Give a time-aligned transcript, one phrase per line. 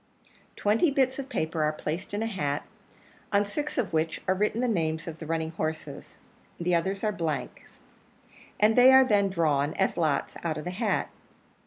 [0.55, 2.65] Twenty bits of paper are placed in a hat,
[3.31, 6.17] on six of which are written the names of the running horses
[6.59, 7.79] the others are blanks
[8.59, 11.11] and they are then drawn, as lots, out of the hat.